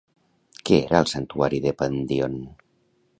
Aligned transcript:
Què 0.69 0.79
era 0.85 1.01
el 1.03 1.11
Santuari 1.11 1.59
de 1.65 1.73
Pandion? 1.83 2.39